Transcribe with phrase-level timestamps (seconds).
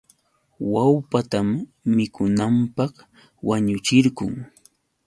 [0.71, 1.49] Wallpatam
[1.95, 2.93] mikunanpaq
[3.47, 4.33] wañuchirqun.